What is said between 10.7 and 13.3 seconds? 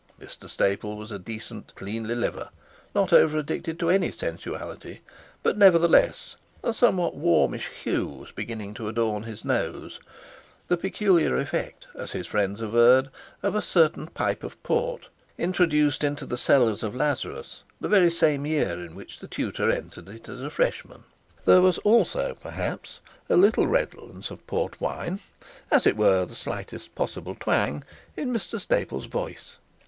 peculiar effect, as his friends averred,